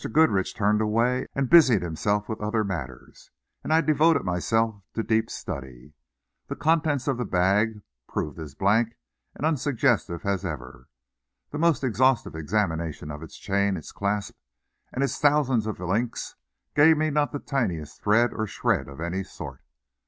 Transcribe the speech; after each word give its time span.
Goodrich 0.11 0.55
turned 0.55 0.81
away 0.81 1.27
and 1.35 1.47
busied 1.47 1.83
himself 1.83 2.27
about 2.27 2.43
other 2.43 2.63
matters, 2.63 3.29
and 3.63 3.71
I 3.71 3.81
devoted 3.81 4.23
myself 4.23 4.81
to 4.95 5.03
deep 5.03 5.29
study. 5.29 5.93
The 6.47 6.55
contents 6.55 7.07
of 7.07 7.17
the 7.19 7.23
bag 7.25 7.81
proved 8.09 8.39
as 8.39 8.55
blank 8.55 8.95
and 9.35 9.45
unsuggestive 9.45 10.25
as 10.25 10.43
ever. 10.43 10.89
The 11.51 11.59
most 11.59 11.83
exhaustive 11.83 12.33
examination 12.35 13.11
of 13.11 13.21
its 13.21 13.37
chain, 13.37 13.77
its 13.77 13.91
clasp 13.91 14.35
and 14.91 15.03
its 15.03 15.19
thousands 15.19 15.67
of 15.67 15.79
links 15.79 16.33
gave 16.75 16.97
me 16.97 17.11
not 17.11 17.31
the 17.31 17.37
tiniest 17.37 18.01
thread 18.01 18.33
or 18.33 18.47
shred 18.47 18.87
of 18.87 18.99
any 18.99 19.23
sort. 19.23 19.61